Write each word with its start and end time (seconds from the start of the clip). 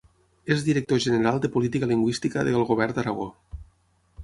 És 0.53 0.63
director 0.69 1.01
general 1.05 1.37
de 1.43 1.51
Política 1.57 1.89
Lingüística 1.93 2.47
del 2.49 2.59
Govern 2.73 2.99
d'Aragó. 2.99 3.31